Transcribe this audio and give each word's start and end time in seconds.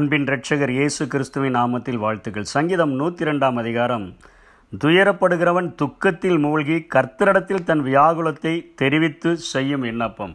அன்பின் 0.00 0.26
இரட்சகர் 0.28 0.70
இயேசு 0.76 1.02
கிறிஸ்துவின் 1.06 1.56
நாமத்தில் 1.56 1.98
வாழ்த்துக்கள். 2.02 2.46
சங்கீதம் 2.52 2.92
நூற்றி 2.92 3.24
ரெண்டாம் 3.24 3.56
அதிகாரம். 3.62 4.04
துயரப்படுகிறவன் 4.72 5.68
துக்கத்தில் 5.74 6.38
மூழ்கி 6.38 6.76
கர்த்தரிடத்தில் 6.94 7.64
தன் 7.64 7.82
வியாகுலத்தை 7.88 8.52
தெரிவித்து 8.74 9.30
செய்யும் 9.36 9.80
விண்ணப்பம். 9.80 10.32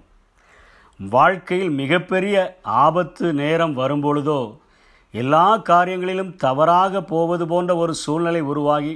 வாழ்க்கையில் 0.99 1.71
மிகப்பெரிய 1.81 2.35
ஆபத்து 2.63 3.33
நேரம் 3.33 3.75
வரும்பொழுதோ 3.77 4.39
எல்லா 5.11 5.57
காரியங்களிலும் 5.57 6.31
தவறாக 6.45 7.01
போவது 7.13 7.47
போன்ற 7.47 7.75
ஒரு 7.75 7.93
சூழ்நிலை 8.03 8.41
உருவாகி 8.51 8.95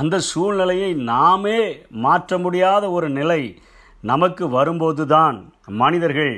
அந்த 0.00 0.18
சூழ்நிலையை 0.30 0.94
நாமே 0.94 1.60
மாற்ற 2.06 2.38
முடியாத 2.38 2.90
ஒரு 2.90 3.10
நிலை 3.18 3.42
நமக்கு 4.00 4.46
வரும்போதுதான். 4.58 5.38
மனிதர்கள் 5.82 6.34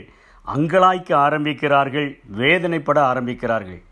அங்கலாய்க்க 0.47 1.11
ஆரம்பிக்கிறார்கள் 1.15 2.21
வேதனைப்பட 2.39 2.99
ஆரம்பிக்கிறார்கள். 3.13 3.83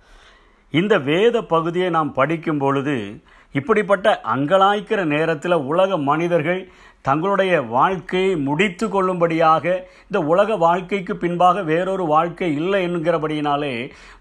இந்த 0.71 0.99
வேத 0.99 1.43
பகுதியை 1.43 1.91
நாம் 1.91 2.13
படிக்கும் 2.13 2.59
பொழுது 2.59 3.23
இப்படிப்பட்ட 3.53 4.21
அங்கலாய்க்கிற 4.35 5.05
நேரத்தில் 5.05 5.53
உலக 5.53 5.99
மனிதர்கள் 5.99 6.61
தங்களுடைய 7.09 7.55
வாழ்க்கையை 7.77 8.33
முடித்து 8.47 8.87
கொள்ளும்படியாக 8.89 9.65
இந்த 10.07 10.19
உலக 10.33 10.57
வாழ்க்கைக்கு 10.57 11.15
பின்பாக 11.17 11.63
வேறொரு 11.71 12.05
வாழ்க்கை 12.07 12.49
இல்லை 12.61 12.81
என்கிறபடியினாலே 12.89 13.75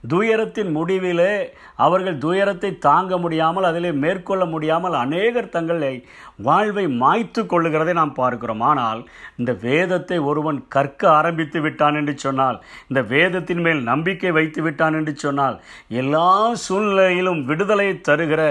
துயரத்தின் 0.08 0.72
முடிவிலே 0.78 1.34
அவர்கள் 1.86 2.18
துயரத்தை 2.18 2.72
தாங்க 2.88 3.18
முடியாமல் 3.18 3.68
அதிலே 3.70 3.92
மேற்கொள்ள 4.04 4.44
முடியாமல் 4.46 4.96
அநேகர் 5.04 5.54
தங்களை 5.56 5.94
வாழ்வை 6.48 6.86
மாய்த்து 7.02 7.42
கொள்ளுகிறதை 7.44 7.94
நாம் 7.94 8.14
பார்க்கிறோம். 8.14 8.64
ஆனால் 8.70 9.02
இந்த 9.38 9.52
வேதத்தை 9.66 10.18
ஒருவன் 10.30 10.60
கற்க 10.76 11.02
ஆரம்பித்து 11.10 11.62
விட்டான் 11.62 11.96
என்று 11.96 12.16
சொன்னால் 12.18 12.58
இந்த 12.88 13.02
வேதத்தின் 13.14 13.64
மேல் 13.66 13.82
நம்பிக்கை 13.92 14.32
வைத்து 14.32 14.62
விட்டான் 14.62 14.98
என்று 15.00 15.16
சொன்னால் 15.16 15.58
எல்லா 16.02 16.28
சூழ்நிலையிலும் 16.66 17.42
விடுதலை 17.46 17.88
தருகிற 18.10 18.42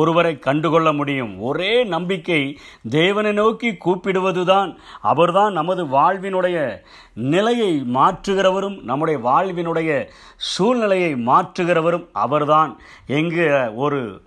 ஒருவரை 0.00 0.34
கண்டுகொள்ள 0.48 0.88
முடியும். 0.92 1.32
ஒரே 1.50 1.72
நம்பிக்கை 1.94 2.42
தேவனை 2.90 3.32
நோக்கி 3.32 3.69
கூப்பிடுவதுதான். 3.78 4.76
அவர்தான் 5.00 5.52
நமது 5.52 5.84
வாழ்வினுடைய 5.84 6.78
நிலையை 7.14 7.84
மாற்றுகிறவரும் 7.94 8.82
நம்முடைய 8.82 9.20
வாழ்வினுடைய 9.20 10.08
சூழ்நிலையை 10.36 11.14
மாற்றுகிறவரும் 11.14 12.08
அவர்தான். 12.12 12.78
என்கிற 13.06 13.72
ஒரு 13.72 14.22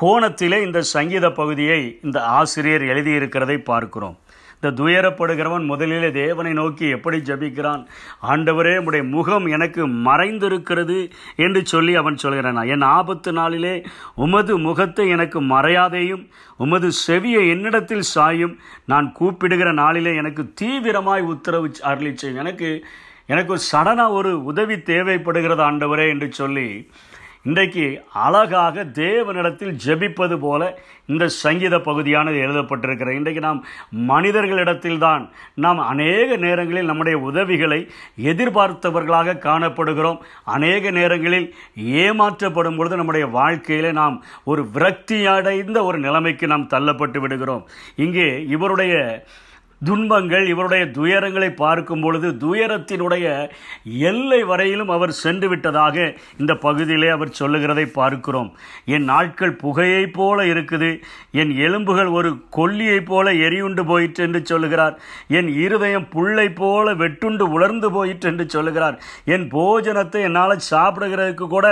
கோணத்திலே 0.00 0.64
இந்த 0.64 0.82
சங்கீத 0.82 1.30
பகுதியை 1.30 1.98
இந்த 2.02 2.24
ஆசிரியர் 2.24 2.82
எழுதியிருக்கிறதை 2.82 3.58
பார்க்கிறோம். 3.58 4.18
இந்த 4.62 4.82
துயரப்படுகிறவன் 4.82 5.64
முதலிலே 5.64 6.10
தேவனை 6.10 6.52
நோக்கி 6.52 6.88
எப்படி 6.88 7.18
ஜபிக்கிறான்? 7.18 7.82
ஆண்டவரே 8.22 8.74
உடைய 8.84 9.04
முகம் 9.06 9.46
எனக்கு 9.46 9.82
மறைந்திருக்கிறது 9.88 10.98
என்று 11.36 11.66
சொல்லி 11.66 11.94
அவன் 11.94 12.16
சொல்கிறான். 12.16 12.60
என் 12.66 12.86
ஆபத்து 12.96 13.32
நாளிலே 13.32 13.74
உமது 14.14 14.58
முகத்தை 14.58 15.08
எனக்கு 15.08 15.40
மறையாதேயும் 15.42 16.24
உமது 16.56 16.90
செவியை 17.06 17.42
என்னிடத்தில் 17.48 18.06
சாயும் 18.14 18.54
நான் 18.86 19.12
கூப்பிடுகிற 19.12 19.72
நாளிலே 19.72 20.14
எனக்கு 20.16 20.44
தீவிரமாய் 20.62 21.28
உத்தரவு 21.34 21.70
அருளிச்சேன் 21.82 22.40
எனக்கு 22.44 22.70
எனக்கு 23.26 23.54
சடனாக 23.72 24.16
ஒரு 24.18 24.44
உதவி 24.44 24.82
தேவைப்படுகிறது 24.82 25.62
ஆண்டவரே 25.62 26.08
என்று 26.08 26.32
சொல்லி 26.32 26.68
இன்றைக்கு 27.46 27.84
அழகாக 28.12 28.84
தேவனிடத்தில் 28.84 29.74
ஜெபிப்பது 29.84 30.36
போல 30.36 30.62
இந்த 31.06 31.24
சங்கீத 31.28 31.76
பகுதியானது 31.78 32.38
எழுதப்பட்டிருக்கிற 32.46 33.10
இன்றைக்கு 33.14 33.40
நாம் 33.40 33.60
மனிதர்களிடத்தில் 34.08 34.98
தான் 34.98 35.22
நாம் 35.54 35.78
அநேக 35.78 36.36
நேரங்களில் 36.36 36.90
நம்முடைய 36.90 37.18
உதவிகளை 37.18 37.80
எதிர்பார்த்தவர்களாக 38.30 39.38
காணப்படுகிறோம். 39.38 40.20
அநேக 40.44 40.90
நேரங்களில் 40.90 41.48
ஏமாற்றப்படும் 41.76 42.76
பொழுது 42.76 42.96
நம்முடைய 42.96 43.26
வாழ்க்கையிலே 43.38 43.92
நாம் 43.92 44.24
ஒரு 44.44 44.64
விரக்தியடைந்த 44.74 45.80
ஒரு 45.84 45.98
நிலைமைக்கு 45.98 46.46
நாம் 46.46 46.70
தள்ளப்பட்டு 46.74 47.20
விடுகிறோம். 47.20 47.66
இங்கே 47.96 48.28
இவருடைய 48.56 48.94
துன்பங்கள் 49.86 50.44
இவருடைய 50.52 50.84
துயரங்களை 50.96 51.48
பார்க்கும் 51.54 52.02
பொழுது 52.04 52.28
துயரத்தினுடைய 52.44 53.26
எல்லை 54.10 54.40
வரையிலும் 54.42 54.88
அவர் 54.88 55.12
சென்று 55.22 55.48
விட்டதாக 55.48 55.96
இந்த 56.38 56.52
பகுதியிலே 56.64 57.08
அவர் 57.08 57.36
சொல்லுகிறதை 57.40 57.86
பார்க்கிறோம். 57.98 58.50
என் 58.94 59.06
நாட்கள் 59.12 59.54
புகையைப் 59.62 60.14
போல 60.18 60.44
இருக்குது. 60.52 60.90
என் 61.32 61.52
எலும்புகள் 61.66 62.10
ஒரு 62.18 62.30
கொல்லியைப் 62.56 63.08
போல 63.10 63.32
எரியுண்டு 63.46 63.84
போயிற்று 63.84 64.24
என்று 64.24 64.40
சொல்லுகிறார். 64.44 64.96
என் 65.28 65.50
இருதயம் 65.64 66.08
புல்லை 66.08 66.48
போல 66.62 66.94
வெட்டுண்டு 66.94 67.46
உலர்ந்து 67.56 67.90
போயிற்று 67.92 68.30
என்று 68.30 68.46
சொல்லுகிறார். 68.56 68.98
என் 69.24 69.46
போஜனத்தை 69.56 70.22
என்னால் 70.30 70.66
சாப்பிடுகிறதுக்கு 70.70 71.48
கூட 71.56 71.66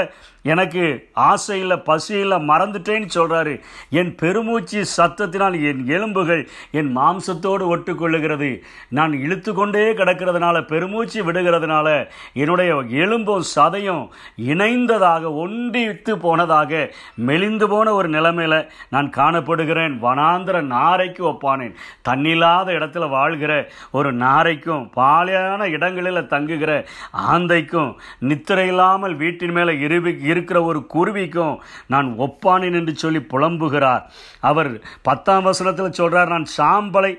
எனக்கு 0.53 0.83
ஆசை 1.13 1.59
இல்லை 1.61 1.77
பசி 1.77 2.15
இல்லை 2.19 2.39
மறந்துட்டேன்னு 2.49 3.09
சொல்கிறாரு 3.15 3.53
என் 4.01 4.11
பெருமூச்சு 4.15 4.81
சத்தத்தினால் 4.97 5.57
என் 5.71 5.81
எலும்புகள் 5.87 6.43
என் 6.71 6.91
மாம்சத்தோடு 6.97 7.65
ஒட்டு 7.75 7.93
கொள்ளுகிறது. 8.05 8.61
நான் 8.89 9.13
இழுத்து 9.13 9.55
கொண்டே 9.55 9.93
கிடக்கிறதுனால 9.93 10.67
பெருமூச்சு 10.67 11.33
விடுகிறதுனால 11.33 11.89
என்னுடைய 12.33 12.75
எலும்பும் 13.05 13.45
சதையும் 13.55 14.09
இணைந்ததாக 14.47 15.23
ஒன்றித்து 15.43 16.13
போனதாக 16.19 16.93
மெலிந்து 17.27 17.69
போன 17.69 17.93
ஒரு 17.93 18.09
நிலைமையில் 18.09 18.71
நான் 18.89 19.11
காணப்படுகிறேன். 19.11 20.03
வனாந்திர 20.03 20.57
நாரைக்கு 20.75 21.23
ஒப்பானேன். 21.33 21.75
தண்ணில்லாத 22.09 22.69
இடத்துல 22.79 23.09
வாழ்கிற 23.09 23.53
ஒரு 23.93 24.13
நாரைக்கும் 24.13 24.91
பாலையான 24.97 25.69
இடங்களில் 25.69 26.27
தங்குகிற 26.27 26.87
ஆந்தைக்கும் 27.33 27.95
நித்திரை 28.19 28.67
இல்லாமல் 28.67 29.15
வீட்டின் 29.15 29.53
மேலே 29.53 29.73
இருவி 29.87 30.13
இருக்கிற 30.25 30.63
ஒரு 30.63 30.87
குருவிக்கும் 30.87 31.63
நான் 31.87 32.15
ஒப்பானேன் 32.19 32.79
என்று 32.81 32.95
சொல்லி 32.95 33.19
புலம்புகிறார். 33.19 34.03
அவர் 34.41 34.71
பத்தாம் 35.03 35.43
வசனத்தில் 35.43 35.97
சொல்றார் 35.99 36.33
நான் 36.35 36.47
சாம்பலை 36.59 37.13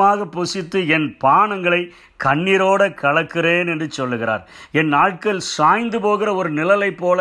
அதிகமாக 0.00 0.26
புசித்து 0.34 0.78
என் 0.96 1.08
பானங்களை 1.24 1.80
கண்ணீரோட 2.24 2.82
கலக்கிறேன் 3.02 3.68
என்று 3.72 3.86
சொல்லுகிறார். 3.90 4.42
என் 4.78 4.90
நாட்கள் 4.94 5.40
சாய்ந்து 5.56 5.98
போகிற 6.00 6.28
ஒரு 6.40 6.50
நிழலை 6.58 6.90
போல 7.02 7.18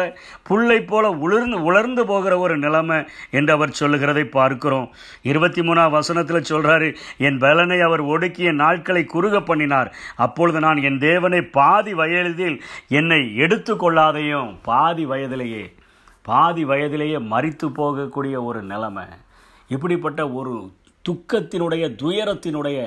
புல்லை 0.50 0.80
போல 0.92 1.06
உளிர்ந்து 1.24 1.58
உலர்ந்து 1.70 2.04
போகிற 2.12 2.34
ஒரு 2.46 2.56
நிலைமை 2.58 3.00
என்று 3.38 3.52
அவர் 3.54 3.78
சொல்லுகிறதை 3.82 4.26
பார்க்கிறோம். 4.38 4.88
இருபத்தி 5.32 5.62
மூணாம் 5.62 5.96
வசனத்தில் 5.98 6.50
சொல்கிறாரு 6.52 6.90
என் 7.28 7.40
பலனை 7.44 7.80
அவர் 7.88 8.04
ஒடுக்கி 8.14 8.44
என் 8.52 8.62
நாட்களை 8.66 9.04
குறுக 9.14 9.42
பண்ணினார். 9.46 9.92
அப்பொழுது 10.26 10.60
நான் 10.60 10.84
என் 10.90 11.00
தேவனை 11.08 11.42
பாதி 11.60 11.96
வயதில் 12.02 12.60
என்னை 13.00 13.22
எடுத்து 13.46 13.76
கொள்ளாதையும் 13.76 14.52
பாதி 14.72 15.06
வயதிலேயே 15.14 15.66
பாதி 16.30 16.64
வயதிலேயே 16.70 17.20
மறித்து 17.34 17.68
போகக்கூடிய 17.80 18.36
ஒரு 18.50 18.62
நிலைமை. 18.72 19.08
இப்படிப்பட்ட 19.76 20.22
ஒரு 20.40 20.54
துக்கத்தினுடைய 21.10 21.84
துயரத்தினுடைய 22.02 22.80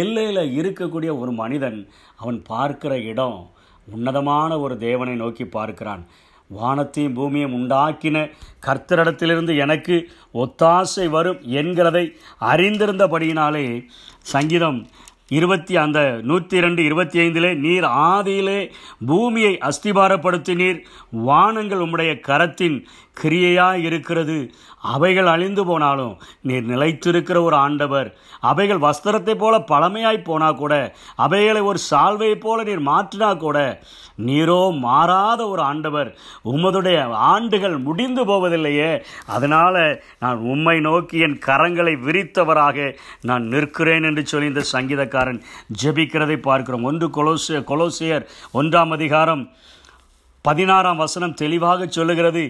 எல்லையில் 0.00 0.42
இருக்கக்கூடிய 0.58 1.10
ஒரு 1.20 1.32
மனிதன் 1.42 1.80
அவன் 2.16 2.38
பார்க்கிற 2.52 2.92
இடம் 3.12 3.40
உன்னதமான 3.94 4.50
ஒரு 4.58 4.74
தேவனை 4.86 5.14
நோக்கி 5.14 5.44
பார்க்கிறான். 5.56 6.04
வானத்தையும் 6.50 7.16
பூமியும் 7.18 7.54
உண்டாக்கின 7.58 8.16
கர்த்தரிடத்திலிருந்து 8.66 9.52
எனக்கு 9.64 9.96
ஒத்தாசை 10.42 11.06
வரும் 11.16 11.40
என்கிறதை 11.60 12.04
அறிந்திருந்தபடியினாலே 12.50 13.66
சங்கீதம் 14.34 14.78
இருபத்தி 15.38 15.74
அந்த 15.76 16.00
நூற்றி 16.22 16.56
ரெண்டு 16.64 16.80
இருபத்தி 16.88 17.18
ஐந்திலே 17.18 17.50
நீர் 17.64 17.86
ஆதியிலே 18.10 18.60
பூமியை 19.06 19.52
அஸ்திபாரப்படுத்தினீர். 19.68 20.78
வானங்கள் 21.28 21.82
உம்முடைய 21.84 22.12
கரத்தின் 22.28 22.76
கிரியையாக 23.20 23.82
இருக்கிறது 23.88 24.36
அவைகள் 24.82 25.28
அழிந்து 25.32 25.62
போனாலும் 25.66 26.14
நீர் 26.48 26.66
நிலைத்திருக்கிற 26.72 27.38
ஒரு 27.42 27.56
ஆண்டவர். 27.56 28.08
அவைகள் 28.50 28.80
வஸ்திரத்தை 28.86 29.34
போல 29.34 29.54
பழமையாய் 29.70 30.26
போனா 30.28 30.48
கூட 30.52 30.74
அவைகளை 31.24 31.62
ஒரு 31.70 31.78
சால்வையை 31.90 32.36
போல 32.44 32.64
நீர் 32.68 32.82
மாற்றினா 32.90 33.30
கூட 33.36 33.58
நீரோ 34.28 34.60
மாறாத 34.84 35.40
ஒரு 35.48 35.62
ஆண்டவர். 35.62 36.10
உமதுடைய 36.52 36.98
ஆண்டுகள் 37.32 37.76
முடிந்து 37.88 38.22
போவதில்லையே 38.24 38.92
அதனால 39.26 39.74
நான் 40.18 40.38
உம்மை 40.52 40.76
நோக்கி 40.80 41.18
என் 41.26 41.38
கரங்களை 41.46 41.94
விரித்தவராக 42.06 42.88
நான் 43.30 43.46
நிற்கிறேன் 43.54 44.08
என்று 44.10 44.24
சொல்லி 44.26 44.52
இந்த 44.52 44.64
சங்கீதக்காரன் 44.72 45.42
ஜெபிக்கிறதை 45.82 46.38
பார்க்கிறோம். 46.48 46.88
ஒன்று 46.92 47.08
கொலோசிய 47.18 47.60
கொலோசியர் 47.72 48.26
ஒன்றாம் 48.54 48.94
அதிகாரம் 48.98 49.44
பதினாறாம் 50.48 51.00
வசனம் 51.04 51.38
தெளிவாக 51.40 51.86
சொல்லுகிறது. 51.96 52.42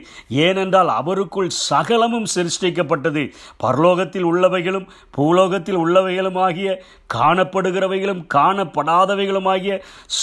ஏனென்றால் 0.44 0.90
அவருக்குள் 1.00 1.50
சகலமும் 1.70 2.28
சிருஷ்டிக்கப்பட்டது. 2.34 3.22
பரலோகத்தில் 3.64 4.26
உள்ளவைகளும் 4.30 4.86
பூலோகத்தில் 5.16 5.80
உள்ளவைகளும் 5.84 6.38
ஆகிய 6.46 6.68
காணப்படுகிறவைகளும் 7.14 8.22
காணப்படாதவைகளும் 8.34 9.48
ஆகிய 9.54 9.74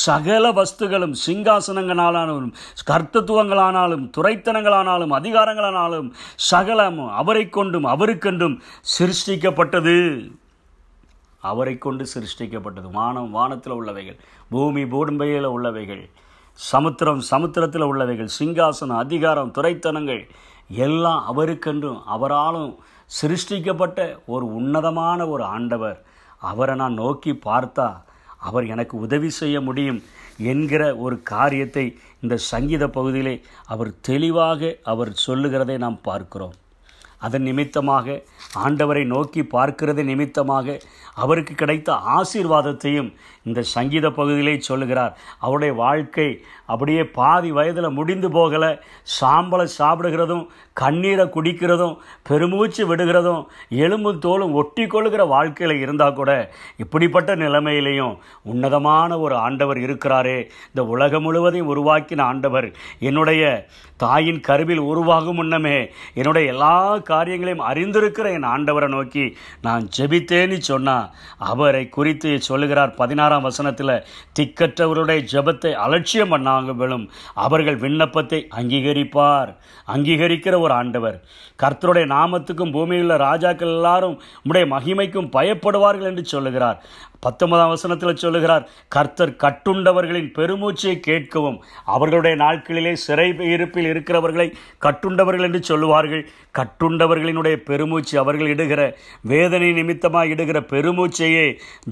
சகல 0.06 0.52
வஸ்துகளும் 0.60 1.16
சிங்காசனங்களானாலும் 1.26 2.48
கர்த்தத்துவங்களானாலும் 2.92 4.06
துறைத்தனங்களானாலும் 4.18 5.16
அதிகாரங்களானாலும் 5.20 6.10
சகலமும் 6.52 7.12
அவரை 7.22 7.46
கொண்டும் 7.50 7.90
அவருக்கென்றும் 7.96 8.58
சிருஷ்டிக்கப்பட்டது. 8.96 9.98
அவரை 11.52 11.74
கொண்டு 11.78 12.04
சிருஷ்டிக்கப்பட்டது. 12.14 12.90
வானம் 12.98 13.32
வானத்தில் 13.38 13.74
உள்ளவைகள் 13.74 14.20
பூமி 14.50 14.84
பூடும்பையில் 14.84 15.54
உள்ளவைகள். 15.56 16.04
சமுத்திரம் 16.60 17.22
சமுத்திரத்தில் 17.30 17.86
உள்ளவைகள் 17.86 18.30
சிங்காசனம் 18.40 19.02
அதிகாரம் 19.04 19.54
துறைத்தனங்கள் 19.54 20.22
எல்லாம் 20.86 21.22
அவருக்கென்றும் 21.32 22.00
அவராலும் 22.06 22.72
சிருஷ்டிக்கப்பட்ட 23.22 24.00
ஒரு 24.26 24.46
உன்னதமான 24.60 25.28
ஒரு 25.28 25.44
ஆண்டவர். 25.56 25.98
அவரை 26.52 26.76
நான் 26.76 26.94
நோக்கி 26.94 27.32
பார்த்தா 27.48 27.88
அவர் 28.38 28.66
எனக்கு 28.68 28.96
உதவி 28.98 29.30
செய்ய 29.30 29.58
முடியும் 29.62 30.00
என்கிற 30.52 30.84
ஒரு 30.96 31.18
காரியத்தை 31.34 31.86
இந்த 32.20 32.38
சங்கீத 32.52 32.88
பகுதியிலே 32.88 33.36
அவர் 33.68 33.92
தெளிவாக 34.02 34.78
அவர் 34.84 35.12
சொல்லுகிறதை 35.26 35.78
நாம் 35.78 36.00
பார்க்கிறோம். 36.02 36.56
அதன் 37.28 37.48
நிமித்தமாக 37.48 38.16
ஆண்டவரை 38.66 39.04
நோக்கி 39.14 39.42
பார்க்கிறது 39.56 40.02
நிமித்தமாக 40.12 40.76
அவருக்கு 41.24 41.54
கிடைத்த 41.62 41.90
ஆசீர்வாதத்தையும் 42.18 43.10
இந்த 43.48 43.60
சங்கீத 43.76 44.08
பகுதியிலே 44.20 44.56
சொல்லுகிறார். 44.70 45.14
அவருடைய 45.40 45.72
வாழ்க்கை 45.84 46.28
அப்படியே 46.74 47.04
பாதி 47.18 47.52
வயதில் 47.58 47.96
முடிந்து 47.98 48.30
போகலை. 48.38 48.72
சாம்பலை 49.18 49.68
சாப்பிடுகிறதும் 49.78 50.44
கண்ணீரை 50.82 51.26
குடிக்கிறதும் 51.36 51.96
பெருமூச்சு 52.28 52.84
விடுகிறதும் 52.90 53.42
எலும்பும் 53.86 54.22
தோலும் 54.26 54.56
ஒட்டி 54.62 54.86
கொள்ளுகிற 54.88 55.24
வாழ்க்கையில் 55.34 55.82
இருந்தால் 55.84 56.18
கூட 56.20 56.32
இப்படிப்பட்ட 56.84 57.36
நிலைமையிலையும் 57.44 58.14
உன்னதமான 58.52 59.20
ஒரு 59.26 59.36
ஆண்டவர் 59.46 59.80
இருக்கிறாரே. 59.86 60.38
இந்த 60.70 60.84
உலகம் 60.94 61.26
முழுவதையும் 61.28 61.72
உருவாக்கின 61.74 62.24
ஆண்டவர் 62.32 62.70
என்னுடைய 63.10 63.44
தாயின் 64.04 64.40
கருவில் 64.48 64.82
உருவாகும் 64.92 65.38
முன்னமே 65.40 65.76
என்னுடைய 66.20 66.52
எல்லா 66.54 66.74
காரியங்களையும் 67.10 67.66
அறிந்திருக்கிற 67.70 68.28
என் 68.38 68.48
ஆண்டவரை 68.54 68.88
நோக்கி 68.88 69.26
நான் 69.66 69.84
ஜெபித்தேன்னு 69.98 70.58
சொன்னால் 70.70 71.10
அவரை 71.50 71.84
குறித்து 71.98 72.32
சொல்லுகிறார் 72.48 72.92
பதினாறாம் 73.02 73.46
வசனத்தில் 73.48 73.94
திக்கற்றவருடைய 74.40 75.22
ஜெபத்தை 75.34 75.72
அலட்சியம் 75.86 76.34
பண்ணாங்களும் 76.64 77.10
அவர்கள் 77.34 77.78
விண்ணப்பத்தை 77.78 78.48
அங்கீகரிப்பார். 78.56 79.56
அங்கீகரிக்கிற 79.88 80.60
ஒரு 80.60 80.74
ஆண்டவர். 80.74 81.24
கர்த்தருடைய 81.64 82.06
நாமத்துக்கும் 82.16 82.72
பூமியில் 82.72 83.04
உள்ள 83.04 83.18
ராஜாக்கள் 83.18 83.68
எல்லாரும் 83.68 84.22
உடைய 84.44 84.76
மகிமைக்கும் 84.76 85.30
பயப்படுவார்கள் 85.32 86.10
என்று 86.12 86.26
சொல்லுகிறார். 86.26 86.84
பத்தொன்பதாம் 87.26 87.74
வசனத்தில் 87.74 88.22
சொல்லுகிறார் 88.24 88.68
கர்த்தர் 88.96 89.34
கட்டுண்டவர்களின் 89.44 90.30
பெருமூச்சை 90.38 90.94
கேட்கவும் 91.08 91.60
அவர்களுடைய 91.96 92.36
நாட்களிலே 92.44 92.94
சிறை 93.06 93.28
இருப்பில் 93.54 93.90
இருக்கிறவர்களை 93.94 94.48
கட்டுண்டவர்கள் 94.86 95.48
என்று 95.48 95.62
சொல்லுவார்கள். 95.64 96.24
கட்டுண்டவர்களினுடைய 96.60 97.56
பெருமூச்சு 97.70 98.16
அவர்கள் 98.24 98.52
இடுகிற 98.56 98.82
வேதனை 99.32 99.70
நிமித்தமாக 99.80 100.34
இடுகிற 100.34 100.60
பெருமூச்சையே 100.74 101.46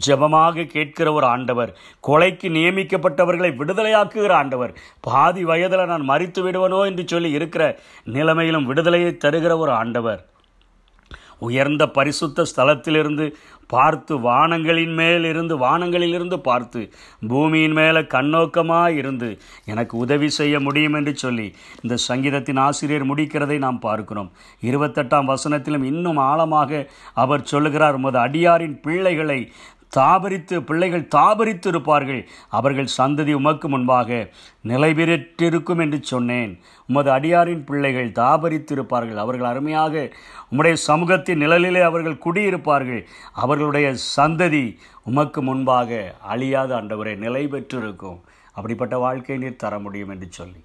ஜெபமாக 0.08 0.66
கேட்கிற 0.76 1.08
ஒரு 1.14 1.28
ஆண்டவர். 1.36 1.72
கொலைக்கு 2.08 2.50
நியமிக்கப்பட்டவர்களை 2.58 3.52
விடுதலையாக்குகிற 3.62 4.34
ஆண்டவர். 4.42 4.74
பாதி 5.02 5.44
வயதில் 5.52 5.90
நான் 5.94 6.10
மறித்து 6.10 6.42
விடுவனோ 6.48 6.82
என்று 6.90 7.06
சொல்லி 7.14 7.32
இருக்கிற 7.40 7.64
நிலைமையிலும் 8.18 8.68
விடுதலையை 8.72 9.14
தருகிற 9.26 9.56
ஒரு 9.58 9.72
ஆண்டவர். 9.82 10.22
உயர்ந்த 11.48 11.84
பரிசுத்த 11.98 12.46
ஸ்தலத்திலிருந்து 12.52 13.26
பார்த்து 13.68 14.14
வானங்களின் 14.20 14.94
மேல் 14.94 15.26
இருந்து 15.26 15.56
வானங்களிலிருந்து 15.58 16.38
பார்த்து 16.38 16.82
பூமியின் 17.28 17.72
மேலே 17.72 18.02
கண்ணோக்கமாக 18.16 18.98
இருந்து 19.02 19.30
எனக்கு 19.66 19.98
உதவி 19.98 20.30
செய்ய 20.40 20.56
முடியும் 20.60 20.98
என்று 21.00 21.14
சொல்லி 21.16 21.48
இந்த 21.82 21.98
சங்கீதத்தின் 22.10 22.62
ஆசிரியர் 22.68 23.10
முடிக்கிறதை 23.12 23.58
நாம் 23.58 23.80
பார்க்கிறோம். 23.80 24.32
இருபத்தெட்டாம் 24.62 25.32
வசனத்திலும் 25.34 25.88
இன்னும் 25.92 26.22
ஆழமாக 26.30 26.90
அவர் 27.24 27.50
சொல்லுகிறார் 27.54 27.98
உமது 28.00 28.20
அடியாரின் 28.20 28.76
பிள்ளைகளை 28.82 29.40
தாபரித்து 29.98 30.60
பிள்ளைகள் 30.60 31.08
தாபரித்து 31.16 31.68
இருப்பார்கள். 31.68 32.28
அவர்கள் 32.50 32.88
சந்ததி 32.98 33.34
உமக்கு 33.34 33.70
முன்பாக 33.70 34.30
நிலைபெற்றிருக்கும் 34.68 35.80
என்று 35.80 36.00
சொன்னேன். 36.04 36.60
உமது 36.88 37.12
அடியாரின் 37.12 37.64
பிள்ளைகள் 37.64 38.12
தாபரித்து 38.12 38.72
இருப்பார்கள். 38.72 39.18
அவர்கள் 39.18 39.50
அருமையாக 39.50 40.12
உம்முடைய 40.52 40.74
சமூகத்தின் 40.74 41.42
நிழலிலே 41.42 41.82
அவர்கள் 41.82 42.22
குடியிருப்பார்கள். 42.26 43.06
அவர்களுடைய 43.34 43.96
சந்ததி 44.18 44.78
உமக்கு 45.04 45.42
முன்பாக 45.42 46.16
அழியாத 46.22 46.82
ஆண்டவரை 46.82 47.18
நிலை 47.18 47.48
பெற்றிருக்கும் 47.48 48.22
அப்படிப்பட்ட 48.52 48.98
வாழ்க்கை 48.98 49.38
நீர் 49.38 49.56
தர 49.56 49.80
முடியும் 49.80 50.10
என்று 50.10 50.28
சொல்லி. 50.30 50.64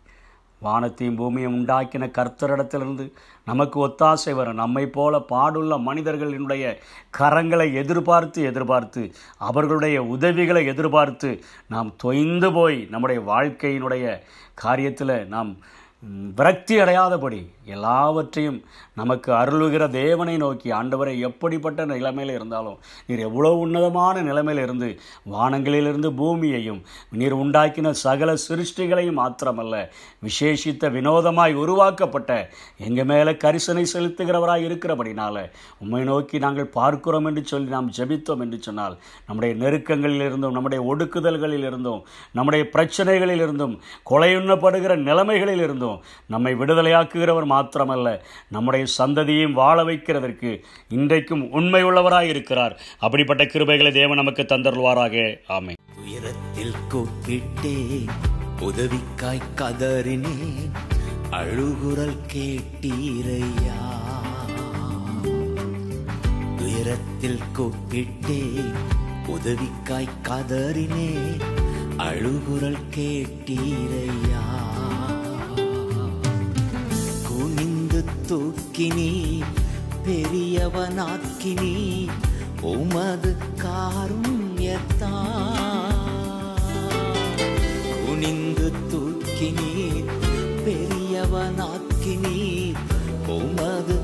வானத்தையும் 0.59 1.17
பூமியும் 1.17 1.57
உண்டாக்கின 1.57 2.09
கர்த்தரிடத்திலிருந்து 2.19 3.13
நமக்கு 3.45 3.87
ஒத்தாசை 3.87 4.35
வரும். 4.35 4.55
நம்மை 4.55 4.87
போல 4.87 5.19
பாடுள்ள 5.19 5.79
மனிதர்களினுடைய 5.87 6.77
கரங்களை 7.19 7.73
எதிர்பார்த்து 7.75 8.43
எதிர்பார்த்து 8.43 9.13
அவர்களுடைய 9.39 10.03
உதவிகளை 10.03 10.67
எதிர்பார்த்து 10.67 11.43
நாம் 11.69 11.95
தொய்ந்து 12.05 12.53
போய் 12.53 12.87
நம்முடைய 12.91 13.21
வாழ்க்கையினுடைய 13.21 14.21
காரியத்தில் 14.63 15.27
நாம் 15.27 15.57
விரக்தி 16.37 16.75
அடையாதபடி 16.81 17.41
எல்லாவற்றையும் 17.67 18.59
நமக்கு 18.95 19.31
அருளுகிற 19.33 19.85
தேவனை 19.91 20.35
நோக்கி 20.37 20.69
ஆண்டவரை 20.73 21.15
எப்படிப்பட்ட 21.21 21.85
நிலைமையில் 21.85 22.35
இருந்தாலும் 22.35 22.77
நீர் 23.07 23.23
எவ்வளோ 23.27 23.51
உன்னதமான 23.57 24.23
நிலைமையில் 24.23 24.63
இருந்து 24.63 24.89
வானங்களிலிருந்து 25.31 26.11
பூமியையும் 26.19 26.81
நீர் 27.13 27.37
உண்டாக்கின 27.37 27.93
சகல 28.03 28.37
சிருஷ்டிகளையும் 28.45 29.21
மாத்திரமல்ல 29.21 29.75
விசேஷித்த 30.23 30.91
வினோதமாய் 30.91 31.55
உருவாக்கப்பட்ட 31.57 32.31
எங்கள் 32.87 33.09
மேலே 33.09 33.35
கரிசனை 33.37 33.85
செலுத்துகிறவராய் 33.93 34.67
இருக்கிறபடினால 34.67 35.35
உண்மை 35.79 36.03
நோக்கி 36.05 36.37
நாங்கள் 36.39 36.73
பார்க்கிறோம் 36.77 37.27
என்று 37.27 37.45
சொல்லி 37.47 37.71
நாம் 37.71 37.93
ஜெபித்தோம் 37.99 38.45
என்று 38.47 38.61
சொன்னால் 38.61 38.97
நம்முடைய 39.29 39.55
நெருக்கங்களில் 39.57 40.27
இருந்தும் 40.27 40.57
நம்முடைய 40.57 40.83
ஒடுக்குதல்களில் 40.87 41.67
இருந்தும் 41.67 42.01
நம்முடைய 42.35 42.65
பிரச்சனைகளில் 42.75 43.45
இருந்தும் 43.47 43.75
கொலையுண்ணப்படுகிற 44.11 44.93
நிலைமைகளில் 45.03 45.65
இருந்தும் 45.67 45.99
நம்மை 46.31 46.55
விடுதலையாக்குகிறவர் 46.59 47.53
மாத்திரமல்ல 47.57 48.21
நம்முடைய 48.49 48.87
சந்ததியையும் 48.99 49.53
வாழ 49.53 49.85
வைக்கிறதற்கு 49.85 50.63
இன்றைக்கும் 50.89 51.51
உண்மை 51.51 51.85
உள்ளவராய் 51.85 52.29
இருக்கிறார். 52.29 52.81
அப்படிப்பட்ட 52.99 53.45
கிருபைகளை 53.45 53.93
தேவன் 53.93 54.17
நமக்கு 54.17 54.43
தந்தருள்வாராக. 54.43 55.37
ஆமை 55.47 55.75
உயரத்தில் 56.05 56.75
கூப்பிட்டே 56.91 58.07
உதவிக்காய் 58.61 59.43
கதறினே 59.57 60.37
அழுகுரல் 61.31 62.19
கேட்டீரையா? 62.33 63.81
உயரத்தில் 66.61 67.41
கூப்பிட்டே 67.59 68.41
உதவிக்காய் 69.27 70.15
கதறினே 70.29 71.09
அழுகுரல் 71.99 72.81
கேட்டீரையா? 72.97 74.45
தூக்கினி 78.77 79.43
பெரியவனாக்கினி 80.05 81.77
உமது 82.61 83.31
காருண்யத்தா. 83.63 85.13
குனிந்து 88.07 88.69
தூக்கினி 88.91 89.71
பெரியவனாக்கினி 90.67 92.37
உமது 93.37 93.97